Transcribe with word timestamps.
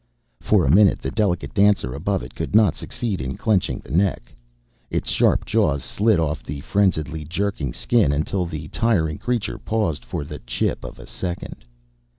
For 0.39 0.65
a 0.65 0.71
minute 0.71 0.97
the 0.97 1.11
delicate 1.11 1.53
dancer 1.53 1.93
above 1.93 2.23
it 2.23 2.33
could 2.33 2.55
not 2.55 2.73
succeed 2.73 3.21
in 3.21 3.37
clenching 3.37 3.81
the 3.81 3.91
neck. 3.91 4.33
Its 4.89 5.07
sharp 5.11 5.45
jaws 5.45 5.83
slid 5.83 6.19
off 6.19 6.41
the 6.41 6.61
frenziedly 6.61 7.23
jerking 7.23 7.71
skin 7.71 8.11
until 8.11 8.47
the 8.47 8.67
tiring 8.69 9.19
creature 9.19 9.59
paused 9.59 10.03
for 10.03 10.23
the 10.23 10.39
chip 10.39 10.83
of 10.83 10.97
a 10.97 11.05
second. 11.05 11.65